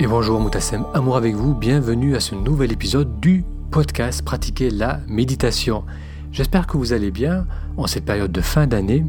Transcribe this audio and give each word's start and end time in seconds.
Et 0.00 0.06
bonjour 0.06 0.38
Moutassem, 0.38 0.86
amour 0.94 1.16
avec 1.16 1.34
vous, 1.34 1.54
bienvenue 1.54 2.14
à 2.14 2.20
ce 2.20 2.36
nouvel 2.36 2.70
épisode 2.70 3.18
du 3.18 3.44
podcast 3.72 4.22
Pratiquer 4.24 4.70
la 4.70 5.00
méditation. 5.08 5.82
J'espère 6.30 6.68
que 6.68 6.76
vous 6.76 6.92
allez 6.92 7.10
bien 7.10 7.48
en 7.76 7.88
cette 7.88 8.04
période 8.04 8.30
de 8.30 8.40
fin 8.40 8.68
d'année. 8.68 9.04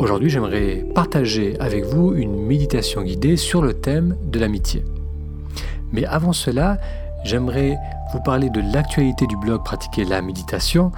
Aujourd'hui 0.00 0.28
j'aimerais 0.28 0.84
partager 0.92 1.56
avec 1.60 1.84
vous 1.84 2.14
une 2.14 2.34
méditation 2.34 3.02
guidée 3.02 3.36
sur 3.36 3.62
le 3.62 3.74
thème 3.74 4.16
de 4.24 4.40
l'amitié. 4.40 4.84
Mais 5.92 6.04
avant 6.04 6.32
cela, 6.32 6.78
j'aimerais 7.22 7.76
vous 8.12 8.20
parler 8.20 8.50
de 8.50 8.60
l'actualité 8.60 9.28
du 9.28 9.36
blog 9.36 9.62
Pratiquer 9.62 10.04
la 10.04 10.20
méditation, 10.20 10.90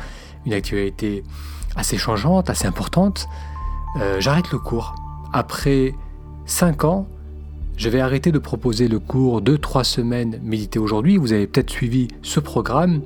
une 0.47 0.55
actualité 0.55 1.25
assez 1.77 1.99
changeante, 1.99 2.49
assez 2.49 2.67
importante. 2.67 3.29
Euh, 4.01 4.19
j'arrête 4.19 4.51
le 4.51 4.59
cours. 4.59 4.95
Après 5.35 5.95
5 6.47 6.85
ans, 6.85 7.07
je 7.81 7.89
vais 7.89 8.01
arrêter 8.01 8.31
de 8.31 8.39
proposer 8.39 8.89
le 8.89 8.99
cours 8.99 9.41
de 9.41 9.57
3 9.57 9.85
semaines 9.85 10.39
Méditer 10.45 10.79
aujourd'hui. 10.79 11.17
Vous 11.17 11.33
avez 11.33 11.47
peut-être 11.47 11.71
suivi 11.71 12.09
ce 12.21 12.39
programme. 12.39 13.01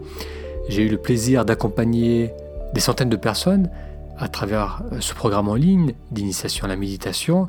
J'ai 0.69 0.83
eu 0.83 0.89
le 0.89 0.97
plaisir 0.97 1.45
d'accompagner 1.45 2.33
des 2.75 2.81
centaines 2.81 3.09
de 3.09 3.17
personnes 3.17 3.71
à 4.19 4.27
travers 4.27 4.83
euh, 4.91 4.97
ce 4.99 5.15
programme 5.15 5.49
en 5.49 5.55
ligne 5.55 5.95
d'initiation 6.11 6.65
à 6.65 6.69
la 6.69 6.75
méditation. 6.75 7.47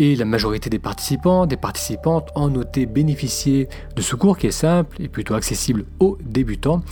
Et 0.00 0.16
la 0.16 0.24
majorité 0.24 0.68
des 0.68 0.80
participants, 0.80 1.46
des 1.46 1.56
participantes 1.56 2.30
ont 2.34 2.48
noté 2.48 2.86
bénéficier 2.86 3.68
de 3.94 4.02
ce 4.02 4.16
cours 4.16 4.36
qui 4.36 4.48
est 4.48 4.50
simple 4.50 5.00
et 5.00 5.06
plutôt 5.06 5.34
accessible 5.34 5.84
aux 6.00 6.18
débutants. 6.24 6.82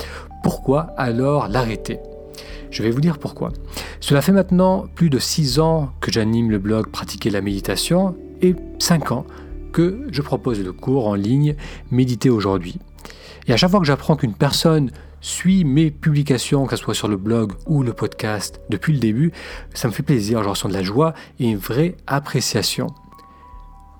Pourquoi 0.45 0.93
alors 0.97 1.49
l'arrêter? 1.49 1.99
Je 2.71 2.85
vais 2.85 2.91
vous 2.91 3.01
dire 3.01 3.19
pourquoi. 3.19 3.51
Cela 3.99 4.23
fait 4.23 4.31
maintenant 4.31 4.85
plus 4.95 5.11
de 5.11 5.19
6 5.19 5.59
ans 5.59 5.91
que 6.01 6.13
j'anime 6.13 6.53
le 6.53 6.59
blog 6.59 6.87
Pratiquer 6.87 7.31
la 7.31 7.41
méditation 7.41 8.15
et 8.43 8.55
5 8.79 9.11
ans 9.11 9.27
je 10.11 10.23
propose 10.23 10.61
le 10.61 10.73
cours 10.73 11.09
en 11.09 11.15
ligne 11.15 11.57
Méditer 11.91 12.31
aujourd'hui. 12.31 12.79
Et 13.47 13.53
à 13.53 13.57
chaque 13.57 13.71
fois 13.71 13.81
que 13.81 13.87
j'apprends 13.87 14.17
qu'une 14.17 14.35
personne 14.35 14.91
suit 15.21 15.65
mes 15.65 15.91
publications, 15.91 16.67
que 16.67 16.77
ce 16.77 16.83
soit 16.83 16.95
sur 16.95 17.09
le 17.09 17.17
blog 17.17 17.53
ou 17.67 17.83
le 17.83 17.93
podcast 17.93 18.61
depuis 18.71 18.93
le 18.93 18.99
début, 18.99 19.33
ça 19.75 19.89
me 19.89 19.93
fait 19.93 20.03
plaisir, 20.03 20.43
je 20.43 20.49
ressens 20.49 20.69
de 20.69 20.75
la 20.75 20.83
joie 20.83 21.15
et 21.39 21.49
une 21.49 21.59
vraie 21.59 21.97
appréciation. 22.07 22.89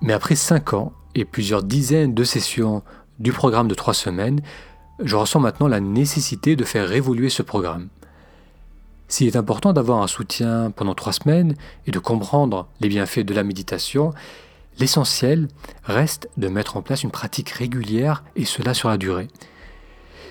Mais 0.01 0.13
après 0.13 0.35
5 0.35 0.73
ans 0.73 0.93
et 1.15 1.25
plusieurs 1.25 1.63
dizaines 1.63 2.13
de 2.13 2.23
sessions 2.23 2.83
du 3.19 3.31
programme 3.31 3.67
de 3.67 3.73
3 3.73 3.93
semaines, 3.93 4.41
je 5.03 5.15
ressens 5.15 5.39
maintenant 5.39 5.67
la 5.67 5.79
nécessité 5.79 6.55
de 6.55 6.63
faire 6.63 6.91
évoluer 6.91 7.29
ce 7.29 7.41
programme. 7.41 7.87
S'il 9.07 9.27
est 9.27 9.37
important 9.37 9.71
d'avoir 9.71 10.01
un 10.01 10.07
soutien 10.07 10.71
pendant 10.71 10.93
3 10.93 11.13
semaines 11.13 11.55
et 11.85 11.91
de 11.91 11.99
comprendre 11.99 12.67
les 12.81 12.89
bienfaits 12.89 13.21
de 13.21 13.33
la 13.33 13.43
méditation, 13.43 14.13
L'essentiel 14.79 15.47
reste 15.83 16.29
de 16.37 16.47
mettre 16.47 16.77
en 16.77 16.81
place 16.81 17.03
une 17.03 17.11
pratique 17.11 17.49
régulière 17.49 18.23
et 18.35 18.45
cela 18.45 18.73
sur 18.73 18.89
la 18.89 18.97
durée. 18.97 19.27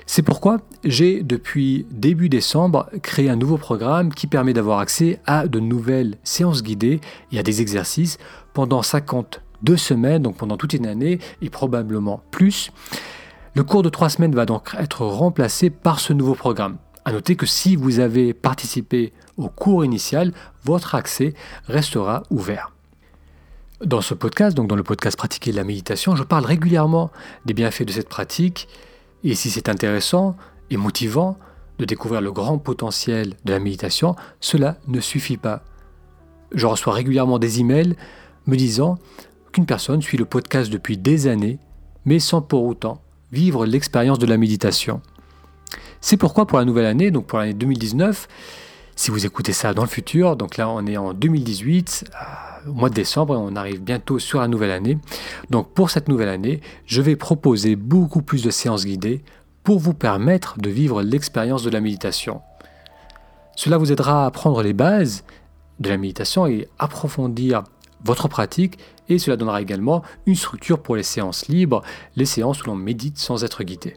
C'est 0.08 0.22
pourquoi 0.22 0.58
j'ai 0.84 1.25
depuis 1.25 1.84
début 1.91 2.28
décembre 2.28 2.88
créé 3.03 3.28
un 3.28 3.34
nouveau 3.34 3.58
programme 3.58 4.14
qui 4.14 4.28
permet 4.28 4.53
d'avoir 4.53 4.78
accès 4.78 5.19
à 5.27 5.48
de 5.48 5.58
nouvelles 5.58 6.16
séances 6.22 6.62
guidées 6.62 7.00
et 7.33 7.41
à 7.41 7.42
des 7.42 7.61
exercices 7.61 8.19
pendant 8.55 8.83
52 8.83 9.77
semaines, 9.77 10.22
donc 10.22 10.36
pendant 10.36 10.56
toute 10.56 10.75
une 10.75 10.86
année 10.86 11.19
et 11.42 11.50
probablement 11.50 12.22
plus. 12.31 12.70
Le 13.55 13.64
cours 13.64 13.83
de 13.83 13.88
3 13.88 14.10
semaines 14.10 14.34
va 14.34 14.47
donc 14.47 14.77
être 14.78 15.05
remplacé 15.05 15.70
par 15.70 15.98
ce 15.98 16.12
nouveau 16.12 16.36
programme. 16.36 16.77
A 17.05 17.10
noter 17.10 17.34
que 17.34 17.47
si 17.47 17.75
vous 17.75 17.98
avez 17.98 18.33
participé 18.33 19.12
au 19.36 19.48
cours 19.48 19.84
initial, 19.84 20.33
votre 20.64 20.94
accès 20.94 21.34
restera 21.66 22.22
ouvert. 22.31 22.75
Dans 23.84 24.00
ce 24.00 24.14
podcast, 24.14 24.56
donc 24.56 24.69
dans 24.69 24.77
le 24.77 24.82
podcast 24.82 25.19
Pratiquer 25.19 25.52
la 25.52 25.62
méditation, 25.62 26.16
je 26.16 26.22
parle 26.22 26.46
régulièrement 26.46 27.10
des 27.44 27.53
bienfaits 27.53 27.82
de 27.82 27.92
cette 27.92 28.09
pratique 28.09 28.69
et 29.22 29.34
si 29.34 29.50
c'est 29.50 29.69
intéressant 29.69 30.34
et 30.70 30.78
motivant 30.78 31.37
de 31.78 31.84
découvrir 31.84 32.22
le 32.22 32.32
grand 32.32 32.56
potentiel 32.56 33.34
de 33.44 33.53
la 33.53 33.59
méditation, 33.59 34.16
cela 34.41 34.78
ne 34.88 34.98
suffit 35.00 35.36
pas. 35.36 35.62
Je 36.53 36.66
reçois 36.66 36.94
régulièrement 36.94 37.38
des 37.38 37.60
emails 37.60 37.97
me 38.47 38.56
disant 38.56 38.97
qu'une 39.53 39.66
personne 39.66 40.00
suit 40.00 40.16
le 40.16 40.25
podcast 40.25 40.72
depuis 40.72 40.97
des 40.97 41.26
années, 41.26 41.59
mais 42.06 42.19
sans 42.19 42.41
pour 42.41 42.65
autant 42.65 43.03
vivre 43.31 43.66
l'expérience 43.66 44.19
de 44.19 44.26
la 44.26 44.38
méditation. 44.38 45.03
C'est 46.00 46.16
pourquoi 46.16 46.47
pour 46.47 46.59
la 46.59 46.65
nouvelle 46.65 46.86
année, 46.86 47.10
donc 47.10 47.26
pour 47.26 47.41
l'année 47.41 47.53
2019, 47.53 48.26
si 48.94 49.10
vous 49.10 49.26
écoutez 49.26 49.53
ça 49.53 49.75
dans 49.75 49.82
le 49.82 49.88
futur, 49.88 50.36
donc 50.36 50.56
là 50.56 50.70
on 50.70 50.86
est 50.86 50.97
en 50.97 51.12
2018, 51.12 52.06
au 52.69 52.72
mois 52.72 52.88
de 52.88 52.94
décembre, 52.94 53.37
on 53.37 53.56
arrive 53.56 53.82
bientôt 53.82 54.19
sur 54.19 54.41
la 54.41 54.49
nouvelle 54.49 54.71
année. 54.71 54.99
Donc 55.50 55.72
pour 55.72 55.91
cette 55.91 56.09
nouvelle 56.09 56.28
année, 56.28 56.60
je 56.87 57.00
vais 57.00 57.16
proposer 57.16 57.77
beaucoup 57.77 58.22
plus 58.22 58.43
de 58.43 58.50
séances 58.50 58.84
guidées 58.84 59.22
pour 59.62 59.78
vous 59.78 59.94
permettre 59.94 60.59
de 60.59 60.71
vivre 60.71 61.03
l'expérience 61.03 61.62
de 61.62 61.71
la 61.71 61.81
méditation. 61.81 62.41
Cela 63.56 63.78
vous 63.78 63.93
aidera 63.93 64.25
à 64.25 64.27
apprendre 64.27 64.62
les 64.62 64.72
bases 64.72 65.25
de 65.81 65.88
la 65.88 65.97
méditation 65.97 66.47
et 66.47 66.69
approfondir 66.78 67.65
votre 68.04 68.28
pratique 68.28 68.78
et 69.09 69.19
cela 69.19 69.37
donnera 69.37 69.62
également 69.62 70.03
une 70.27 70.34
structure 70.34 70.83
pour 70.83 70.97
les 70.97 71.03
séances 71.03 71.48
libres, 71.48 71.83
les 72.16 72.27
séances 72.27 72.62
où 72.62 72.66
l'on 72.66 72.77
médite 72.77 73.19
sans 73.19 73.44
être 73.44 73.65
guidé. 73.65 73.97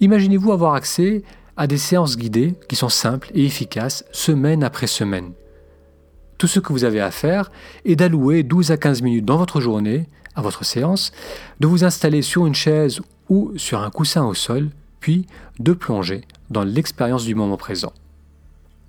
Imaginez-vous 0.00 0.52
avoir 0.52 0.74
accès 0.74 1.22
à 1.56 1.66
des 1.66 1.78
séances 1.78 2.16
guidées 2.16 2.54
qui 2.68 2.76
sont 2.76 2.88
simples 2.88 3.30
et 3.34 3.44
efficaces 3.44 4.04
semaine 4.12 4.64
après 4.64 4.86
semaine. 4.86 5.32
Tout 6.40 6.46
ce 6.46 6.58
que 6.58 6.72
vous 6.72 6.84
avez 6.84 7.02
à 7.02 7.10
faire 7.10 7.52
est 7.84 7.96
d'allouer 7.96 8.42
12 8.42 8.70
à 8.70 8.78
15 8.78 9.02
minutes 9.02 9.26
dans 9.26 9.36
votre 9.36 9.60
journée 9.60 10.06
à 10.34 10.40
votre 10.40 10.64
séance, 10.64 11.12
de 11.60 11.66
vous 11.66 11.84
installer 11.84 12.22
sur 12.22 12.46
une 12.46 12.54
chaise 12.54 13.02
ou 13.28 13.52
sur 13.58 13.82
un 13.82 13.90
coussin 13.90 14.24
au 14.24 14.32
sol, 14.32 14.70
puis 15.00 15.26
de 15.58 15.74
plonger 15.74 16.22
dans 16.48 16.64
l'expérience 16.64 17.26
du 17.26 17.34
moment 17.34 17.58
présent. 17.58 17.92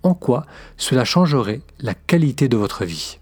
En 0.01 0.13
quoi 0.13 0.45
cela 0.78 1.03
changerait 1.03 1.59
la 1.81 1.94
qualité 1.94 2.47
de 2.47 2.56
votre 2.56 2.85
vie? 2.85 3.19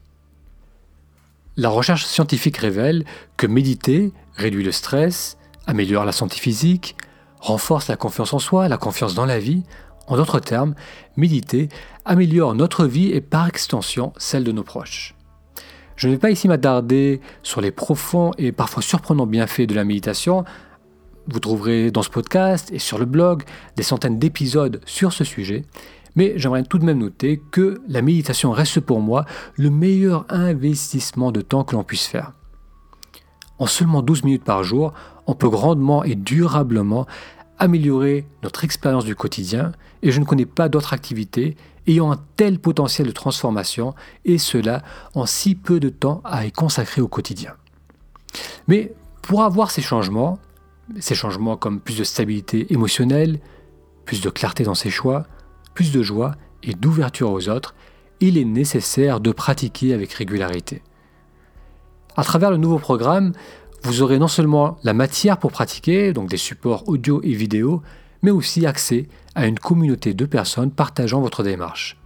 La 1.57 1.69
recherche 1.69 2.06
scientifique 2.06 2.57
révèle 2.57 3.06
que 3.35 3.47
méditer 3.47 4.11
réduit 4.35 4.63
le 4.63 4.72
stress, 4.72 5.40
améliore 5.66 6.06
la 6.06 6.11
santé 6.11 6.38
physique, 6.38 6.96
renforce 7.40 7.88
la 7.88 7.96
confiance 7.96 8.34
en 8.34 8.40
soi, 8.40 8.67
la 8.67 8.78
confiance 8.78 9.16
dans 9.16 9.25
la 9.25 9.40
vie. 9.40 9.63
En 10.09 10.18
d'autres 10.18 10.40
termes, 10.40 10.74
méditer 11.16 11.70
améliore 12.03 12.56
notre 12.56 12.86
vie 12.86 13.12
et 13.12 13.22
par 13.22 13.47
extension 13.47 14.12
celle 14.18 14.44
de 14.44 14.52
nos 14.52 14.64
proches. 14.64 15.16
Je 15.96 16.08
ne 16.08 16.14
vais 16.14 16.18
pas 16.18 16.31
ici 16.31 16.47
m'attarder 16.47 17.22
sur 17.44 17.62
les 17.62 17.72
profonds 17.72 18.31
et 18.38 18.52
parfois 18.52 18.81
surprenants 18.81 19.28
bienfaits 19.28 19.68
de 19.68 19.75
la 19.75 19.84
méditation. 19.84 20.46
Vous 21.28 21.40
trouverez 21.40 21.92
dans 21.92 22.02
ce 22.02 22.09
podcast 22.09 22.72
et 22.72 22.80
sur 22.80 22.97
le 22.97 23.06
blog 23.06 23.44
des 23.75 23.84
centaines 23.84 24.18
d'épisodes 24.18 24.81
sur 24.86 25.14
ce 25.14 25.24
sujet. 25.24 25.66
Mais 26.16 26.34
j'aimerais 26.38 26.64
tout 26.64 26.80
de 26.80 26.86
même 26.86 27.00
noter 27.00 27.40
que 27.52 27.80
la 27.88 28.02
méditation 28.02 28.52
reste 28.52 28.80
pour 28.80 29.02
moi 29.02 29.26
le 29.58 29.70
meilleur 29.70 30.26
investissement 30.30 31.31
de 31.31 31.41
temps 31.41 31.64
que 31.64 31.76
l'on 31.76 31.84
puisse 31.84 32.08
faire. 32.08 32.34
En 33.59 33.68
seulement 33.68 34.02
12 34.02 34.24
minutes 34.24 34.44
par 34.44 34.64
jour, 34.64 34.94
on 35.28 35.36
peut 35.36 35.50
grandement 35.50 36.03
et 36.03 36.16
durablement 36.16 37.06
améliorer 37.59 38.25
notre 38.44 38.64
expérience 38.64 39.06
du 39.06 39.16
quotidien 39.16 39.74
et 40.02 40.12
je 40.12 40.20
ne 40.20 40.25
connais 40.25 40.46
pas 40.46 40.70
d'autres 40.70 40.94
activités 40.94 41.56
ayant 41.88 42.12
un 42.12 42.20
tel 42.36 42.59
potentiel 42.59 43.08
de 43.08 43.12
transformation 43.12 43.94
et 44.25 44.38
cela 44.38 44.81
en 45.14 45.25
si 45.25 45.56
peu 45.56 45.80
de 45.80 45.90
temps 45.90 46.22
à 46.24 46.46
y 46.46 46.52
consacrer 46.52 47.02
au 47.02 47.08
quotidien. 47.08 47.53
Mais 48.68 48.94
pour 49.22 49.44
avoir 49.44 49.72
ces 49.72 49.81
changements, 49.81 50.40
ces 51.00 51.16
changements 51.16 51.58
comme 51.58 51.80
plus 51.80 51.97
de 51.97 52.03
stabilité 52.03 52.72
émotionnelle, 52.74 53.40
plus 54.06 54.22
de 54.22 54.30
clarté 54.30 54.64
dans 54.64 54.76
ses 54.76 54.90
choix, 54.90 55.26
plus 55.74 55.91
de 55.91 56.02
joie 56.02 56.36
et 56.64 56.74
d'ouverture 56.74 57.31
aux 57.31 57.50
autres, 57.50 57.76
il 58.20 58.38
est 58.38 58.46
nécessaire 58.46 59.20
de 59.20 59.32
pratiquer 59.32 59.94
avec 59.94 60.14
régularité. 60.14 60.82
À 62.16 62.23
travers 62.23 62.52
le 62.52 62.58
nouveau 62.58 62.79
programme, 62.79 63.34
vous 63.84 64.02
aurez 64.02 64.20
non 64.20 64.28
seulement 64.28 64.78
la 64.84 64.93
matière 64.93 65.37
pour 65.37 65.52
pratiquer, 65.52 66.14
donc 66.14 66.29
des 66.29 66.37
supports 66.37 66.87
audio 66.87 67.22
et 67.23 67.34
vidéo, 67.34 67.81
mais 68.22 68.31
aussi 68.31 68.66
accès 68.66 69.08
à 69.35 69.47
une 69.47 69.59
communauté 69.59 70.14
de 70.14 70.26
personnes 70.26 70.72
partageant 70.72 71.22
votre 71.22 71.43
démarche. 71.43 71.97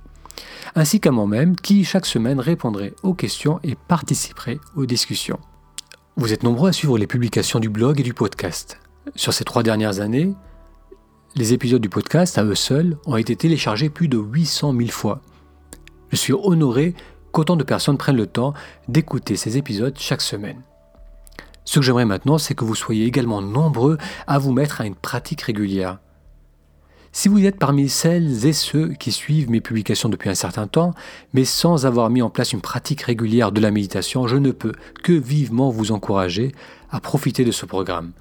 Ainsi 0.76 1.00
qu'à 1.00 1.12
moi-même 1.12 1.56
qui 1.56 1.84
chaque 1.84 2.06
semaine 2.06 2.40
répondrai 2.40 2.94
aux 3.04 3.14
questions 3.14 3.60
et 3.64 3.76
participerai 3.76 4.60
aux 4.76 4.86
discussions. 4.86 5.40
Vous 6.16 6.34
êtes 6.34 6.44
nombreux 6.44 6.70
à 6.70 6.74
suivre 6.74 6.98
les 6.98 7.08
publications 7.08 7.60
du 7.60 7.70
blog 7.70 8.00
et 8.00 8.04
du 8.04 8.14
podcast. 8.14 8.80
Sur 9.16 9.34
ces 9.34 9.44
trois 9.44 9.64
dernières 9.64 10.00
années, 10.00 10.34
les 11.36 11.54
épisodes 11.54 11.82
du 11.82 11.90
podcast 11.90 12.38
à 12.38 12.44
eux 12.44 12.56
seuls 12.56 12.98
ont 13.06 13.18
été 13.18 13.36
téléchargés 13.36 13.90
plus 13.90 14.08
de 14.08 14.18
800 14.18 14.76
000 14.78 14.90
fois. 14.90 15.22
Je 16.12 16.16
suis 16.16 16.34
honoré 16.34 16.94
qu'autant 17.32 17.56
de 17.56 17.64
personnes 17.64 17.98
prennent 17.98 18.18
le 18.18 18.28
temps 18.28 18.54
d'écouter 18.88 19.36
ces 19.36 19.58
épisodes 19.58 19.96
chaque 19.98 20.22
semaine. 20.22 20.62
Ce 21.66 21.80
que 21.80 21.86
j'aimerais 21.86 22.06
maintenant, 22.06 22.38
c'est 22.38 22.56
que 22.56 22.66
vous 22.66 22.76
soyez 22.76 23.06
également 23.06 23.42
nombreux 23.42 23.98
à 24.28 24.40
vous 24.40 24.52
mettre 24.52 24.82
à 24.82 24.86
une 24.86 24.96
pratique 24.96 25.42
régulière. 25.42 26.00
Si 27.16 27.30
vous 27.30 27.46
êtes 27.46 27.60
parmi 27.60 27.90
celles 27.90 28.48
et 28.48 28.54
ceux 28.54 28.90
qui 28.94 29.12
suivent 29.12 29.50
mes 29.50 29.62
publications 29.62 30.10
depuis 30.10 30.32
un 30.32 30.36
certain 30.36 30.66
temps, 30.66 30.96
mais 31.34 31.46
sans 31.46 31.86
avoir 31.86 32.10
mis 32.10 32.24
en 32.24 32.32
place 32.32 32.54
une 32.54 32.62
pratique 32.62 33.04
régulière 33.04 33.52
de 33.52 33.62
la 33.62 33.70
méditation, 33.70 34.26
je 34.26 34.38
ne 34.38 34.52
peux 34.52 34.72
que 35.04 35.14
vivement 35.14 35.70
vous 35.70 35.92
encourager 35.92 36.54
à 36.90 37.00
profiter 37.00 37.46
de 37.46 37.52
ce 37.52 37.68
programme. 37.68 38.14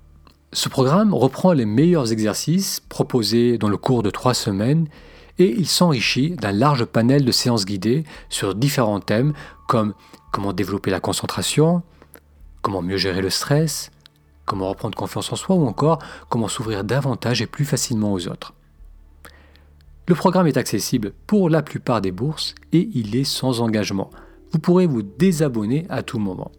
Ce 0.52 0.68
programme 0.68 1.14
reprend 1.14 1.54
les 1.54 1.64
meilleurs 1.64 2.12
exercices 2.12 2.80
proposés 2.80 3.56
dans 3.56 3.70
le 3.70 3.78
cours 3.78 4.02
de 4.02 4.10
trois 4.10 4.34
semaines 4.34 4.86
et 5.38 5.50
il 5.56 5.66
s'enrichit 5.66 6.32
d'un 6.32 6.52
large 6.52 6.84
panel 6.84 7.24
de 7.24 7.32
séances 7.32 7.64
guidées 7.64 8.04
sur 8.28 8.54
différents 8.54 9.00
thèmes 9.00 9.32
comme 9.66 9.94
comment 10.32 10.52
développer 10.52 10.90
la 10.90 11.00
concentration, 11.00 11.82
comment 12.62 12.80
mieux 12.80 12.96
gérer 12.96 13.20
le 13.20 13.30
stress, 13.30 13.90
comment 14.46 14.68
reprendre 14.68 14.96
confiance 14.96 15.32
en 15.32 15.36
soi 15.36 15.56
ou 15.56 15.66
encore 15.66 15.98
comment 16.28 16.48
s'ouvrir 16.48 16.84
davantage 16.84 17.42
et 17.42 17.46
plus 17.46 17.64
facilement 17.64 18.12
aux 18.12 18.28
autres? 18.28 18.54
Le 20.08 20.14
programme 20.14 20.46
est 20.46 20.56
accessible 20.56 21.12
pour 21.26 21.48
la 21.48 21.62
plupart 21.62 22.00
des 22.00 22.10
bourses 22.10 22.54
et 22.72 22.88
il 22.94 23.14
est 23.14 23.24
sans 23.24 23.60
engagement. 23.60 24.10
Vous 24.50 24.58
pourrez 24.58 24.86
vous 24.86 25.02
désabonner 25.02 25.86
à 25.88 26.02
tout 26.02 26.18
moment. 26.18 26.50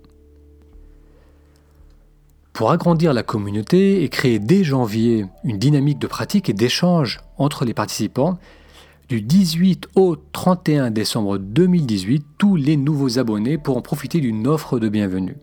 Pour 2.54 2.72
agrandir 2.72 3.14
la 3.14 3.24
communauté 3.24 4.04
et 4.04 4.10
créer 4.10 4.40
dès 4.40 4.64
janvier 4.64 5.26
une 5.44 5.58
dynamique 5.58 6.00
de 6.00 6.08
pratique 6.08 6.50
et 6.50 6.54
d'échange 6.54 7.20
entre 7.38 7.66
les 7.66 7.74
participants, 7.74 8.38
du 9.10 9.22
18 9.22 9.90
au 9.96 10.16
31 10.16 10.92
décembre 10.92 11.38
2018, 11.38 12.26
tous 12.38 12.56
les 12.56 12.78
nouveaux 12.78 13.20
abonnés 13.20 13.58
pourront 13.58 13.82
profiter 13.82 14.22
d'une 14.22 14.48
offre 14.48 14.80
de 14.80 14.88
bienvenue. 14.88 15.36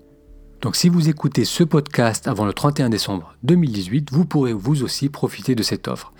Donc 0.60 0.76
si 0.76 0.90
vous 0.90 1.08
écoutez 1.08 1.46
ce 1.46 1.64
podcast 1.64 2.28
avant 2.28 2.44
le 2.44 2.52
31 2.52 2.90
décembre 2.90 3.34
2018, 3.44 4.10
vous 4.12 4.26
pourrez 4.26 4.52
vous 4.52 4.82
aussi 4.82 5.08
profiter 5.08 5.54
de 5.54 5.62
cette 5.62 5.88
offre. 5.88 6.12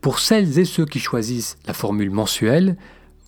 Pour 0.00 0.18
celles 0.18 0.58
et 0.58 0.64
ceux 0.64 0.84
qui 0.84 0.98
choisissent 0.98 1.56
la 1.68 1.74
formule 1.74 2.10
mensuelle, 2.10 2.76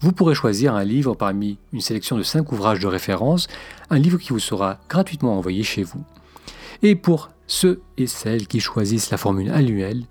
vous 0.01 0.11
pourrez 0.11 0.35
choisir 0.35 0.75
un 0.75 0.83
livre 0.83 1.15
parmi 1.15 1.59
une 1.73 1.81
sélection 1.81 2.19
de 2.19 2.25
5 2.25 2.51
ouvrages 2.51 2.81
de 2.81 2.89
référence, 2.89 3.47
un 3.91 3.99
livre 4.01 4.19
qui 4.19 4.31
vous 4.31 4.41
sera 4.41 4.81
gratuitement 4.89 5.39
envoyé 5.39 5.63
chez 5.63 5.85
vous. 5.85 6.05
Et 6.83 6.97
pour 6.97 7.31
ceux 7.47 7.81
et 7.97 8.09
celles 8.09 8.49
qui 8.49 8.59
choisissent 8.59 9.11
la 9.11 9.19
formule 9.19 9.51
annuelle, 9.51 10.03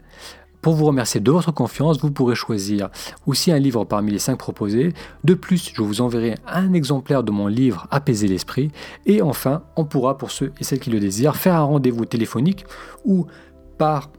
pour 0.65 0.73
vous 0.73 0.85
remercier 0.85 1.21
de 1.21 1.29
votre 1.29 1.51
confiance, 1.51 1.99
vous 1.99 2.09
pourrez 2.09 2.33
choisir 2.33 2.89
aussi 3.27 3.51
un 3.51 3.59
livre 3.59 3.85
parmi 3.85 4.11
les 4.11 4.17
cinq 4.17 4.37
proposés. 4.37 4.93
De 5.23 5.35
plus, 5.35 5.71
je 5.71 5.83
vous 5.83 6.01
enverrai 6.01 6.39
un 6.47 6.73
exemplaire 6.73 7.21
de 7.21 7.29
mon 7.29 7.45
livre 7.45 7.85
Apaiser 7.91 8.27
l'esprit. 8.27 8.71
Et 9.05 9.21
enfin, 9.21 9.61
on 9.75 9.85
pourra, 9.85 10.17
pour 10.17 10.31
ceux 10.31 10.53
et 10.59 10.63
celles 10.63 10.79
qui 10.79 10.89
le 10.89 10.99
désirent, 10.99 11.35
faire 11.35 11.53
un 11.53 11.61
rendez-vous 11.65 12.05
téléphonique 12.05 12.65
ou 13.03 13.27
par 13.77 14.09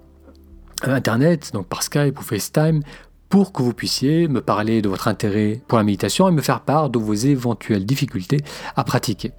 Internet, 0.83 1.51
donc 1.53 1.67
par 1.67 1.83
Skype 1.83 2.17
ou 2.17 2.23
FaceTime, 2.23 2.81
pour 3.29 3.53
que 3.53 3.65
vous 3.65 3.75
puissiez 3.75 4.29
me 4.29 4.41
parler 4.41 4.83
de 4.83 4.89
votre 4.89 5.09
intérêt 5.09 5.61
pour 5.67 5.79
la 5.79 5.83
méditation 5.83 6.29
et 6.29 6.31
me 6.31 6.43
faire 6.43 6.61
part 6.61 6.91
de 6.91 7.01
vos 7.01 7.15
éventuelles 7.15 7.85
difficultés 7.85 8.39
à 8.77 8.85
pratiquer. 8.85 9.33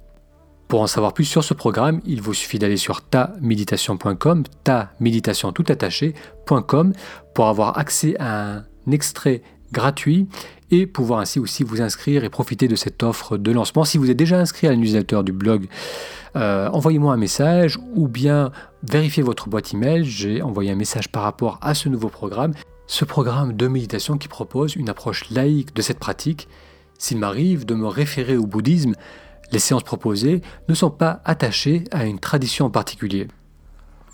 Pour 0.68 0.82
en 0.82 0.86
savoir 0.86 1.14
plus 1.14 1.24
sur 1.24 1.42
ce 1.42 1.54
programme, 1.54 2.02
il 2.04 2.20
vous 2.20 2.34
suffit 2.34 2.58
d'aller 2.58 2.76
sur 2.76 3.00
taméditation.com, 3.00 4.44
ta 4.64 4.92
méditation 5.00 5.50
tout 5.50 5.64
attaché.com 5.66 6.92
pour 7.34 7.48
avoir 7.48 7.78
accès 7.78 8.14
à 8.18 8.56
un 8.56 8.64
extrait 8.92 9.42
gratuit 9.72 10.28
et 10.70 10.86
pouvoir 10.86 11.20
ainsi 11.20 11.38
aussi 11.38 11.64
vous 11.64 11.80
inscrire 11.80 12.22
et 12.22 12.28
profiter 12.28 12.68
de 12.68 12.76
cette 12.76 13.02
offre 13.02 13.38
de 13.38 13.50
lancement. 13.50 13.84
Si 13.84 13.96
vous 13.96 14.10
êtes 14.10 14.16
déjà 14.18 14.38
inscrit 14.38 14.66
à 14.66 14.74
la 14.74 15.22
du 15.22 15.32
blog, 15.32 15.68
euh, 16.36 16.68
envoyez-moi 16.68 17.14
un 17.14 17.16
message 17.16 17.78
ou 17.94 18.06
bien 18.06 18.52
vérifiez 18.82 19.22
votre 19.22 19.48
boîte 19.48 19.72
email. 19.72 20.04
J'ai 20.04 20.42
envoyé 20.42 20.70
un 20.70 20.76
message 20.76 21.08
par 21.08 21.22
rapport 21.22 21.58
à 21.62 21.72
ce 21.72 21.88
nouveau 21.88 22.08
programme. 22.08 22.52
Ce 22.86 23.06
programme 23.06 23.54
de 23.54 23.68
méditation 23.68 24.18
qui 24.18 24.28
propose 24.28 24.76
une 24.76 24.90
approche 24.90 25.30
laïque 25.30 25.74
de 25.74 25.80
cette 25.80 25.98
pratique. 25.98 26.46
S'il 26.98 27.18
m'arrive 27.18 27.64
de 27.64 27.74
me 27.74 27.86
référer 27.86 28.36
au 28.36 28.46
bouddhisme, 28.46 28.94
les 29.52 29.58
séances 29.58 29.82
proposées 29.82 30.42
ne 30.68 30.74
sont 30.74 30.90
pas 30.90 31.20
attachées 31.24 31.84
à 31.90 32.04
une 32.04 32.18
tradition 32.18 32.66
en 32.66 32.70
particulier. 32.70 33.28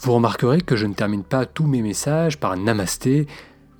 Vous 0.00 0.12
remarquerez 0.12 0.60
que 0.60 0.76
je 0.76 0.86
ne 0.86 0.94
termine 0.94 1.24
pas 1.24 1.46
tous 1.46 1.66
mes 1.66 1.82
messages 1.82 2.38
par 2.38 2.52
un 2.52 2.56
namasté, 2.56 3.26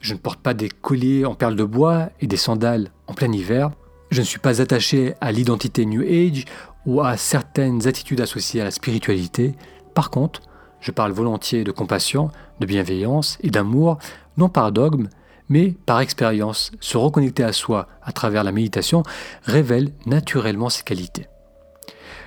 je 0.01 0.15
ne 0.15 0.19
porte 0.19 0.41
pas 0.41 0.55
des 0.55 0.69
colliers 0.69 1.25
en 1.25 1.35
perles 1.35 1.57
de 1.57 1.65
bois 1.65 2.11
et 2.21 2.27
des 2.27 2.37
sandales 2.37 2.91
en 3.07 3.15
plein 3.15 3.33
hiver, 3.33 3.71
je 4.11 4.21
ne 4.21 4.27
suis 4.27 4.39
pas 4.39 4.61
attaché 4.61 5.15
à 5.21 5.33
l'identité 5.33 5.87
New 5.87 6.03
Age 6.03 6.45
ou 6.87 7.01
à 7.01 7.17
certaines 7.17 7.87
attitudes 7.89 8.21
associées 8.21 8.61
à 8.61 8.65
la 8.65 8.71
spiritualité. 8.71 9.55
Par 9.95 10.11
contre, 10.11 10.43
je 10.81 10.91
parle 10.91 11.13
volontiers 11.13 11.65
de 11.65 11.73
compassion, 11.73 12.31
de 12.61 12.67
bienveillance 12.67 13.39
et 13.43 13.51
d'amour, 13.51 13.99
non 14.37 14.49
par 14.49 14.71
dogme, 14.71 15.09
mais 15.49 15.75
par 15.87 16.01
expérience. 16.01 16.73
Se 16.81 16.97
reconnecter 16.97 17.43
à 17.43 17.53
soi 17.53 17.89
à 18.03 18.13
travers 18.13 18.45
la 18.45 18.53
méditation 18.53 19.03
révèle 19.45 19.93
naturellement 20.07 20.69
ses 20.69 20.83
qualités. 20.83 21.27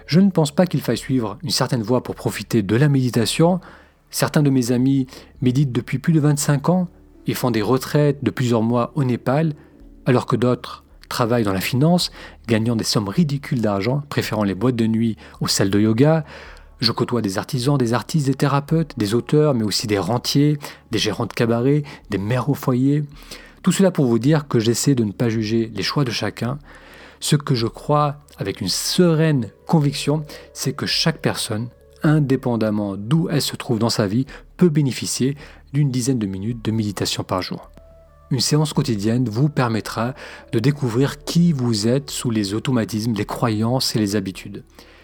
Je 0.08 0.22
ne 0.22 0.32
pense 0.32 0.52
pas 0.52 0.66
qu'il 0.66 0.82
faille 0.82 0.98
suivre 0.98 1.38
une 1.44 1.50
certaine 1.50 1.84
voie 1.84 2.02
pour 2.02 2.16
profiter 2.16 2.64
de 2.64 2.76
la 2.78 2.88
méditation. 2.88 3.60
Certains 4.10 4.42
de 4.42 4.50
mes 4.50 4.72
amis 4.72 5.06
méditent 5.42 5.74
depuis 5.74 6.00
plus 6.00 6.14
de 6.14 6.22
25 6.22 6.70
ans 6.70 6.88
et 7.28 7.34
font 7.34 7.52
des 7.52 7.62
retraites 7.62 8.24
de 8.24 8.32
plusieurs 8.32 8.62
mois 8.62 8.94
au 8.96 9.04
Népal, 9.04 9.54
alors 10.06 10.26
que 10.26 10.38
d'autres 10.38 10.86
travaillent 11.10 11.44
dans 11.44 11.54
la 11.54 11.62
finance, 11.62 12.12
gagnant 12.48 12.78
des 12.78 12.86
sommes 12.86 13.10
ridicules 13.10 13.62
d'argent, 13.62 14.02
préférant 14.08 14.46
les 14.46 14.56
boîtes 14.56 14.78
de 14.78 14.88
nuit 14.88 15.18
aux 15.42 15.48
salles 15.48 15.70
de 15.70 15.80
yoga. 15.80 16.24
Je 16.80 16.94
côtoie 16.94 17.22
des 17.22 17.38
artisans, 17.38 17.78
des 17.78 17.94
artistes, 17.94 18.28
des 18.28 18.34
thérapeutes, 18.34 18.98
des 18.98 19.14
auteurs, 19.14 19.56
mais 19.56 19.64
aussi 19.64 19.88
des 19.88 20.00
rentiers, 20.00 20.58
des 20.92 21.00
gérants 21.00 21.26
de 21.26 21.34
cabaret, 21.34 21.84
des 22.10 22.18
mères 22.18 22.50
au 22.50 22.54
foyer. 22.54 23.04
Tout 23.62 23.74
cela 23.74 23.92
pour 23.92 24.06
vous 24.06 24.20
dire 24.20 24.48
que 24.48 24.60
j'essaie 24.60 24.96
de 24.96 25.04
ne 25.04 25.12
pas 25.12 25.28
juger 25.28 25.70
les 25.76 25.84
choix 25.84 26.06
de 26.06 26.12
chacun, 26.12 26.60
ce 27.20 27.36
que 27.36 27.56
je 27.56 27.68
crois 27.68 28.18
avec 28.38 28.62
une 28.62 28.70
sereine 28.70 29.50
conviction, 29.66 30.24
c'est 30.54 30.74
que 30.74 30.86
chaque 30.86 31.20
personne, 31.20 31.70
indépendamment 32.04 32.96
d'où 32.96 33.28
elle 33.30 33.42
se 33.42 33.56
trouve 33.56 33.80
dans 33.80 33.90
sa 33.90 34.08
vie, 34.08 34.26
peut 34.58 34.70
bénéficier 34.70 35.36
d'une 35.74 35.92
dizaine 35.92 36.20
de 36.20 36.26
minutes 36.26 36.64
de 36.64 36.72
méditation 36.72 37.24
par 37.24 37.42
jour. 37.42 37.70
Une 38.30 38.40
séance 38.42 38.74
quotidienne 38.74 39.30
vous 39.30 39.48
permettra 39.48 40.14
de 40.52 40.60
découvrir 40.60 41.24
qui 41.24 41.54
vous 41.54 41.88
êtes 41.88 42.10
sous 42.10 42.30
les 42.30 42.54
automatismes, 42.54 43.14
les 43.14 43.26
croyances 43.26 43.96
et 43.96 44.00
les 44.00 44.16
habitudes. 44.18 44.64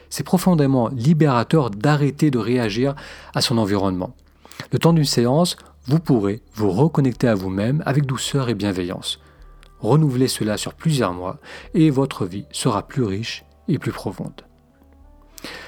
C'est 0.10 0.24
profondément 0.24 0.90
libérateur 0.90 1.70
d'arrêter 1.70 2.32
de 2.32 2.38
réagir 2.38 2.96
à 3.34 3.42
son 3.42 3.58
environnement. 3.58 4.14
Le 4.72 4.80
temps 4.80 4.94
d'une 4.94 5.06
séance, 5.06 5.56
vous 5.86 6.00
pourrez 6.00 6.42
vous 6.54 6.72
reconnecter 6.72 7.28
à 7.28 7.36
vous-même 7.36 7.82
avec 7.86 8.06
douceur 8.06 8.50
et 8.50 8.56
bienveillance. 8.56 9.20
Renouvelez 9.84 10.30
cela 10.30 10.58
sur 10.58 10.74
plusieurs 10.74 11.14
mois 11.14 11.40
et 11.74 11.90
votre 11.90 12.26
vie 12.26 12.46
sera 12.52 12.88
plus 12.88 13.04
riche 13.04 13.44
et 13.68 13.78
plus 13.78 13.92
profonde. 13.92 14.42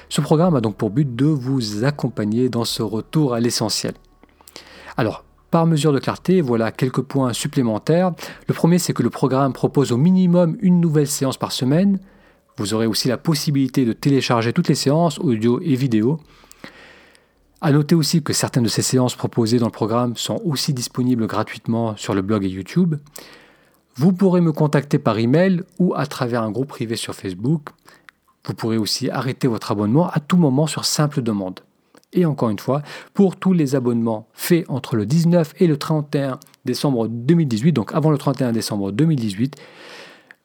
Ce 0.08 0.22
programme 0.22 0.56
a 0.56 0.62
donc 0.62 0.78
pour 0.78 0.90
but 0.90 1.16
de 1.16 1.26
vous 1.26 1.84
accompagner 1.84 2.48
dans 2.48 2.64
ce 2.64 2.82
retour 2.82 3.34
à 3.34 3.42
l'essentiel. 3.42 3.94
Alors, 4.96 5.26
par 5.52 5.66
mesure 5.66 5.92
de 5.92 6.00
clarté, 6.00 6.40
voilà 6.40 6.72
quelques 6.72 7.02
points 7.02 7.34
supplémentaires. 7.34 8.14
Le 8.48 8.54
premier, 8.54 8.80
c'est 8.80 8.94
que 8.94 9.04
le 9.04 9.10
programme 9.10 9.52
propose 9.52 9.92
au 9.92 9.98
minimum 9.98 10.58
une 10.62 10.80
nouvelle 10.80 11.08
séance 11.08 11.38
par 11.38 11.52
semaine. 11.52 12.00
Vous 12.58 12.74
aurez 12.74 12.88
aussi 12.88 13.10
la 13.10 13.18
possibilité 13.18 13.84
de 13.84 13.92
télécharger 13.92 14.54
toutes 14.54 14.70
les 14.70 14.76
séances, 14.76 15.20
audio 15.20 15.60
et 15.62 15.76
vidéo. 15.76 16.22
A 17.60 17.72
noter 17.72 17.96
aussi 17.96 18.24
que 18.24 18.32
certaines 18.32 18.64
de 18.64 18.70
ces 18.70 18.82
séances 18.82 19.16
proposées 19.16 19.60
dans 19.60 19.66
le 19.66 19.72
programme 19.72 20.16
sont 20.16 20.42
aussi 20.46 20.74
disponibles 20.74 21.28
gratuitement 21.28 21.98
sur 21.98 22.14
le 22.14 22.22
blog 22.22 22.46
et 22.46 22.50
YouTube. 22.50 22.96
Vous 23.98 24.12
pourrez 24.12 24.42
me 24.42 24.52
contacter 24.52 25.00
par 25.00 25.18
email 25.20 25.64
ou 25.80 25.94
à 25.96 26.06
travers 26.06 26.44
un 26.44 26.52
groupe 26.52 26.68
privé 26.68 26.98
sur 26.98 27.16
Facebook. 27.16 27.70
Vous 28.46 28.54
pourrez 28.54 28.78
aussi 28.78 29.10
arrêter 29.10 29.48
votre 29.48 29.72
abonnement 29.72 30.10
à 30.10 30.20
tout 30.20 30.36
moment 30.36 30.68
sur 30.68 30.84
simple 30.84 31.22
demande. 31.22 31.62
Et 32.12 32.26
encore 32.26 32.50
une 32.50 32.60
fois, 32.60 32.82
pour 33.14 33.38
tous 33.38 33.54
les 33.54 33.74
abonnements 33.74 34.28
faits 34.34 34.66
entre 34.70 34.98
le 34.98 35.06
19 35.06 35.54
et 35.60 35.68
le 35.68 35.78
31 35.78 36.40
décembre 36.66 37.08
2018, 37.08 37.72
donc 37.72 37.94
avant 37.94 38.12
le 38.12 38.18
31 38.18 38.52
décembre 38.52 38.92
2018, 38.92 39.56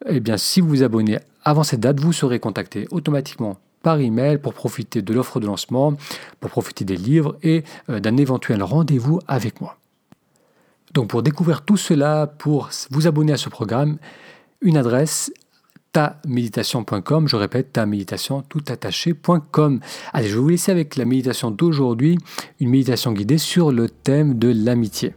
eh 0.07 0.19
bien, 0.21 0.37
si 0.37 0.61
vous 0.61 0.69
vous 0.69 0.83
abonnez 0.83 1.19
avant 1.43 1.63
cette 1.63 1.81
date, 1.81 1.99
vous 1.99 2.13
serez 2.13 2.39
contacté 2.39 2.87
automatiquement 2.89 3.57
par 3.83 3.99
email 3.99 4.37
pour 4.37 4.53
profiter 4.53 5.01
de 5.01 5.13
l'offre 5.13 5.41
de 5.41 5.45
lancement, 5.45 5.93
pour 6.39 6.51
profiter 6.51 6.85
des 6.85 6.97
livres 6.97 7.37
et 7.43 7.63
euh, 7.89 7.99
d'un 7.99 8.15
éventuel 8.15 8.63
rendez-vous 8.63 9.19
avec 9.27 9.59
moi. 9.59 9.80
Donc 10.93 11.09
pour 11.09 11.23
découvrir 11.23 11.63
tout 11.63 11.77
cela, 11.77 12.27
pour 12.27 12.69
vous 12.89 13.07
abonner 13.07 13.33
à 13.33 13.37
ce 13.37 13.49
programme, 13.49 13.97
une 14.61 14.77
adresse 14.77 15.31
taméditation.com, 15.93 17.27
je 17.27 17.35
répète, 17.35 17.73
taméditation 17.73 18.41
tout. 18.41 18.61
Allez, 20.13 20.27
je 20.27 20.33
vais 20.33 20.39
vous 20.39 20.49
laisser 20.49 20.71
avec 20.71 20.95
la 20.95 21.05
méditation 21.05 21.51
d'aujourd'hui, 21.51 22.17
une 22.59 22.69
méditation 22.69 23.11
guidée 23.11 23.37
sur 23.37 23.71
le 23.71 23.89
thème 23.89 24.37
de 24.37 24.53
l'amitié. 24.53 25.13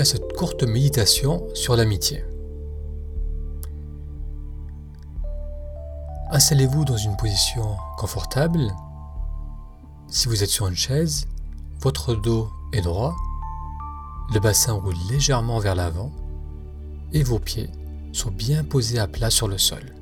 À 0.00 0.04
cette 0.04 0.32
courte 0.32 0.64
méditation 0.64 1.46
sur 1.54 1.76
l'amitié. 1.76 2.24
Installez-vous 6.32 6.84
dans 6.84 6.96
une 6.96 7.16
position 7.16 7.76
confortable. 7.96 8.74
Si 10.08 10.26
vous 10.26 10.42
êtes 10.42 10.50
sur 10.50 10.66
une 10.66 10.74
chaise, 10.74 11.28
votre 11.80 12.16
dos 12.16 12.48
est 12.72 12.80
droit, 12.80 13.14
le 14.34 14.40
bassin 14.40 14.72
roule 14.72 14.96
légèrement 15.10 15.60
vers 15.60 15.76
l'avant 15.76 16.10
et 17.12 17.22
vos 17.22 17.38
pieds 17.38 17.70
sont 18.12 18.32
bien 18.32 18.64
posés 18.64 18.98
à 18.98 19.06
plat 19.06 19.30
sur 19.30 19.46
le 19.46 19.58
sol. 19.58 19.94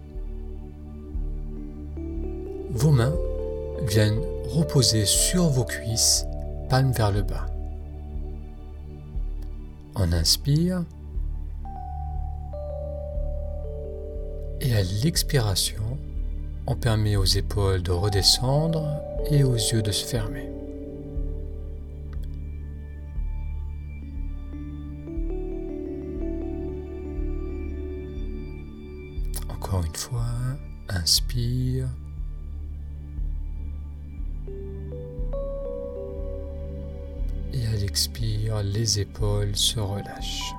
Vos 2.71 2.93
mains 2.93 3.15
viennent 3.87 4.23
reposer 4.49 5.05
sur 5.05 5.49
vos 5.49 5.65
cuisses, 5.65 6.25
palmes 6.71 6.93
vers 6.93 7.13
le 7.13 7.23
bas. 7.23 7.52
On 9.95 10.13
inspire 10.13 10.85
et 14.63 14.77
à 14.77 14.83
l'expiration, 15.03 15.99
on 16.69 16.77
permet 16.77 17.17
aux 17.17 17.25
épaules 17.25 17.83
de 17.83 17.91
redescendre 17.91 19.03
et 19.31 19.43
aux 19.43 19.57
yeux 19.57 19.83
de 19.83 19.91
se 19.91 20.05
fermer. 20.07 20.49
Encore 29.51 29.85
une 29.85 29.97
fois, 29.97 30.27
inspire. 30.89 31.89
Les 38.63 39.01
épaules 39.01 39.57
se 39.57 39.81
relâchent. 39.81 40.55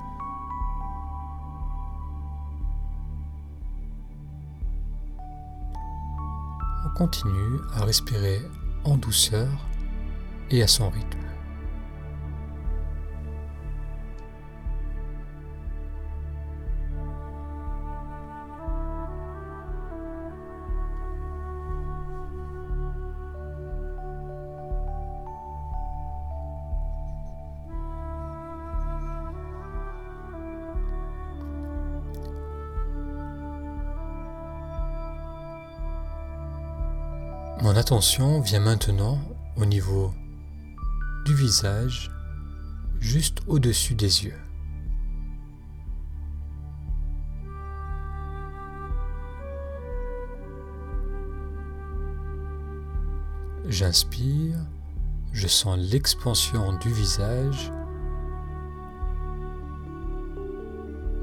continue 6.95 7.59
à 7.73 7.85
respirer 7.85 8.39
en 8.83 8.97
douceur 8.97 9.49
et 10.51 10.61
à 10.61 10.67
son 10.67 10.91
rythme. 10.91 11.22
Attention 37.83 38.39
vient 38.39 38.61
maintenant 38.61 39.19
au 39.57 39.65
niveau 39.65 40.13
du 41.25 41.35
visage, 41.35 42.09
juste 43.01 43.39
au-dessus 43.45 43.93
des 43.93 44.23
yeux. 44.23 44.39
J'inspire, 53.67 54.55
je 55.33 55.47
sens 55.47 55.77
l'expansion 55.77 56.77
du 56.77 56.89
visage. 56.93 57.69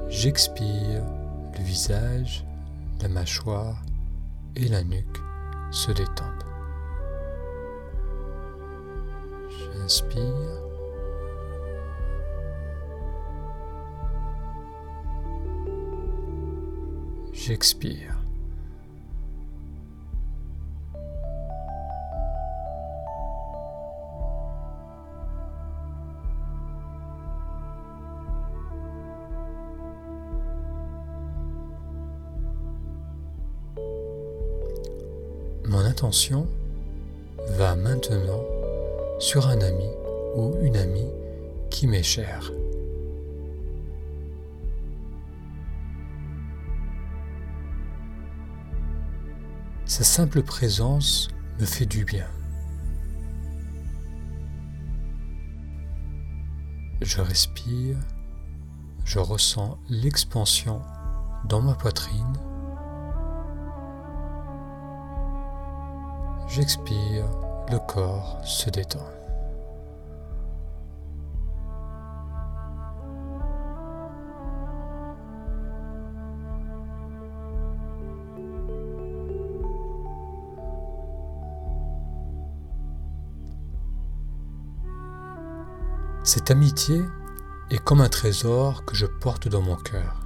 J'expire, 0.09 1.03
le 1.57 1.63
visage, 1.63 2.45
la 3.01 3.07
mâchoire 3.09 3.81
et 4.55 4.67
la 4.67 4.83
nuque 4.83 5.17
se 5.71 5.91
détendent. 5.91 6.40
J'inspire. 9.91 10.23
J'expire. 17.33 18.17
Mon 35.65 35.83
attention 35.83 36.47
va 37.49 37.75
maintenant 37.75 38.41
sur 39.21 39.47
un 39.47 39.61
ami 39.61 39.87
ou 40.35 40.55
une 40.61 40.75
amie 40.75 41.11
qui 41.69 41.85
m'est 41.85 42.01
chère. 42.01 42.51
Sa 49.85 50.03
simple 50.03 50.41
présence 50.41 51.29
me 51.59 51.65
fait 51.65 51.85
du 51.85 52.03
bien. 52.03 52.27
Je 57.01 57.21
respire, 57.21 57.97
je 59.05 59.19
ressens 59.19 59.77
l'expansion 59.87 60.81
dans 61.47 61.61
ma 61.61 61.75
poitrine 61.75 62.33
J'expire, 66.47 67.25
le 67.71 67.79
corps 67.79 68.37
se 68.43 68.69
détend. 68.69 68.99
Cette 86.23 86.51
amitié 86.51 87.01
est 87.69 87.77
comme 87.83 88.01
un 88.01 88.09
trésor 88.09 88.85
que 88.85 88.95
je 88.95 89.05
porte 89.05 89.47
dans 89.47 89.61
mon 89.61 89.75
cœur. 89.77 90.20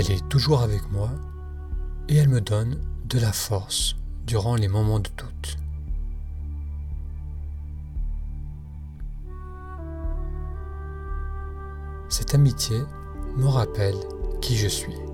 Elle 0.00 0.12
est 0.12 0.28
toujours 0.28 0.62
avec 0.62 0.92
moi 0.92 1.10
et 2.08 2.14
elle 2.18 2.28
me 2.28 2.40
donne 2.40 2.80
de 3.06 3.18
la 3.18 3.32
force 3.32 3.96
durant 4.28 4.54
les 4.54 4.68
moments 4.68 5.00
de 5.00 5.08
doute. 5.16 5.56
Cette 12.08 12.32
amitié 12.36 12.78
me 13.36 13.46
rappelle 13.46 13.96
qui 14.40 14.56
je 14.56 14.68
suis. 14.68 15.07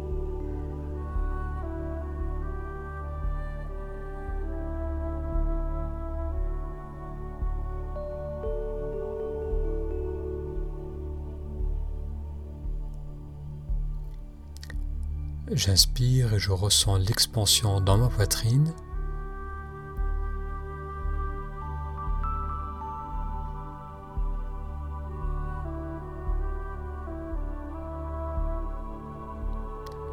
J'inspire 15.54 16.34
et 16.34 16.38
je 16.40 16.50
ressens 16.50 16.96
l'expansion 16.96 17.80
dans 17.80 17.96
ma 17.96 18.08
poitrine. 18.08 18.75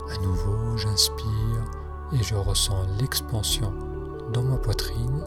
À 0.08 0.18
nouveau, 0.22 0.78
j'inspire 0.78 1.26
et 2.14 2.22
je 2.22 2.36
ressens 2.36 2.86
l'expansion 3.00 3.74
dans 4.32 4.44
ma 4.44 4.58
poitrine. 4.58 5.26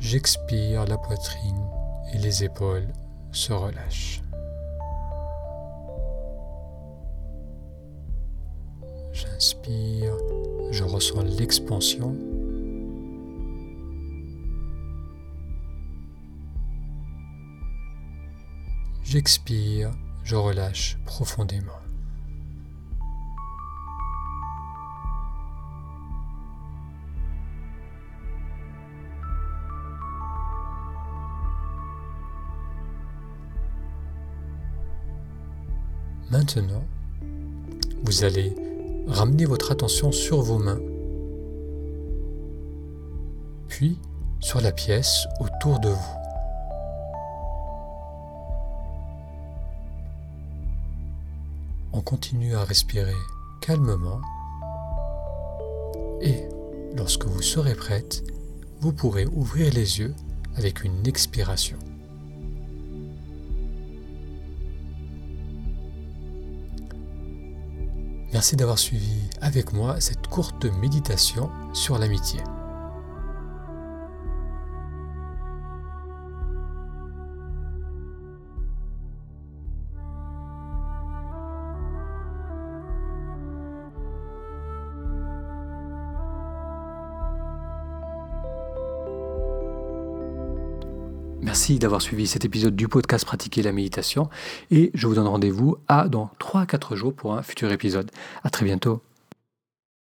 J'expire 0.00 0.86
la 0.86 0.98
poitrine 0.98 1.70
et 2.12 2.18
les 2.18 2.42
épaules 2.42 2.92
se 3.32 3.52
relâche. 3.52 4.22
J'inspire, 9.12 10.16
je 10.70 10.84
ressens 10.84 11.22
l'expansion. 11.22 12.16
J'expire, 19.02 19.90
je 20.22 20.36
relâche 20.36 20.98
profondément. 21.06 21.87
Maintenant, 36.48 36.84
vous 38.04 38.24
allez 38.24 38.54
ramener 39.06 39.44
votre 39.44 39.70
attention 39.70 40.12
sur 40.12 40.40
vos 40.40 40.56
mains, 40.56 40.80
puis 43.68 43.98
sur 44.40 44.62
la 44.62 44.72
pièce 44.72 45.26
autour 45.40 45.78
de 45.78 45.90
vous. 45.90 46.16
On 51.92 52.00
continue 52.00 52.54
à 52.54 52.64
respirer 52.64 53.12
calmement 53.60 54.22
et 56.22 56.48
lorsque 56.96 57.26
vous 57.26 57.42
serez 57.42 57.74
prête, 57.74 58.24
vous 58.80 58.94
pourrez 58.94 59.26
ouvrir 59.26 59.70
les 59.74 59.98
yeux 59.98 60.14
avec 60.56 60.82
une 60.82 61.06
expiration. 61.06 61.76
Merci 68.38 68.54
d'avoir 68.54 68.78
suivi 68.78 69.16
avec 69.40 69.72
moi 69.72 69.96
cette 69.98 70.28
courte 70.28 70.64
méditation 70.64 71.50
sur 71.72 71.98
l'amitié. 71.98 72.38
Merci 91.58 91.80
d'avoir 91.80 92.00
suivi 92.00 92.28
cet 92.28 92.44
épisode 92.44 92.76
du 92.76 92.86
podcast 92.86 93.24
Pratiquer 93.24 93.62
la 93.62 93.72
méditation 93.72 94.28
et 94.70 94.92
je 94.94 95.08
vous 95.08 95.16
donne 95.16 95.26
rendez-vous 95.26 95.76
à 95.88 96.08
dans 96.08 96.30
3-4 96.38 96.94
jours 96.94 97.12
pour 97.12 97.34
un 97.34 97.42
futur 97.42 97.72
épisode. 97.72 98.12
À 98.44 98.50
très 98.50 98.64
bientôt. 98.64 99.02